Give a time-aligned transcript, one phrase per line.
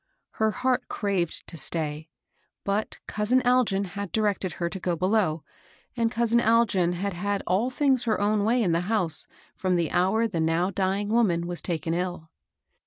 [0.31, 2.09] Her heart craved to stay;
[2.63, 5.43] but" cous in Algin" had directed her to go bdow,
[5.95, 9.91] and cousin Algin had had all things her own way in the house from the
[9.91, 12.31] hour the now dying woman was taken ill.